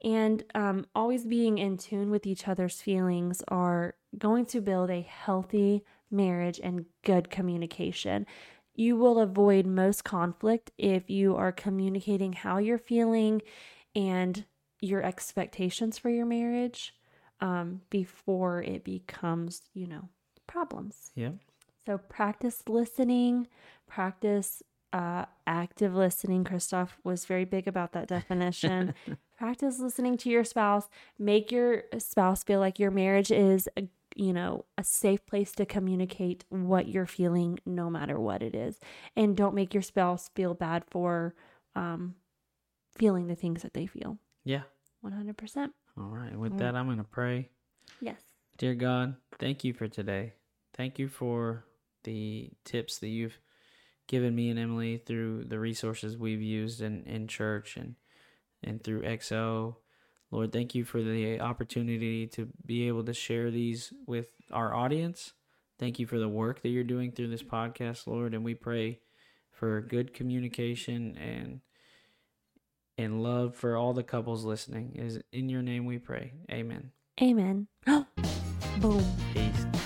[0.02, 5.00] And um, always being in tune with each other's feelings are going to build a
[5.00, 5.82] healthy
[6.14, 8.26] marriage and good communication.
[8.74, 13.42] You will avoid most conflict if you are communicating how you're feeling
[13.94, 14.44] and
[14.80, 16.94] your expectations for your marriage
[17.40, 20.08] um, before it becomes, you know,
[20.46, 21.12] problems.
[21.14, 21.32] Yeah.
[21.86, 23.46] So practice listening,
[23.86, 24.62] practice
[24.94, 26.44] uh, active listening.
[26.44, 28.94] Christoph was very big about that definition.
[29.38, 30.88] practice listening to your spouse.
[31.18, 35.66] Make your spouse feel like your marriage is, a, you know, a safe place to
[35.66, 38.78] communicate what you're feeling, no matter what it is,
[39.16, 41.34] and don't make your spouse feel bad for
[41.74, 42.14] um,
[42.96, 44.18] feeling the things that they feel.
[44.44, 44.62] Yeah.
[45.00, 45.72] One hundred percent.
[45.98, 46.36] All right.
[46.36, 47.50] With All that, I'm going to pray.
[48.00, 48.20] Yes.
[48.56, 50.32] Dear God, thank you for today.
[50.74, 51.64] Thank you for
[52.04, 53.38] the tips that you've
[54.06, 57.96] given me and Emily through the resources we've used in, in church and
[58.62, 59.76] and through XO.
[60.34, 65.32] Lord, thank you for the opportunity to be able to share these with our audience.
[65.78, 68.98] Thank you for the work that you're doing through this podcast, Lord, and we pray
[69.52, 71.60] for good communication and
[72.98, 74.96] and love for all the couples listening.
[74.96, 76.32] Is in your name we pray.
[76.50, 76.90] Amen.
[77.22, 77.68] Amen.
[77.86, 79.04] Boom.
[79.32, 79.83] Peace.